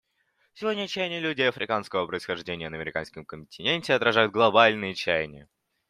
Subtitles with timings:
[0.55, 5.47] Сегодня чаяния людей африканского происхождения на Американском континенте отражают глобальные чаяния.